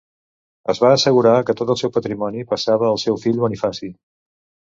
[0.71, 3.93] Es va assegurar que tot el seu patrimoni passava al seu fill Bonifaci.